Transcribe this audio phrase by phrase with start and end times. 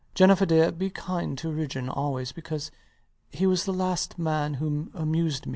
[0.15, 2.71] Jennifer dear: be kind to Ridgeon always; because
[3.29, 5.49] he was the last man who amused me.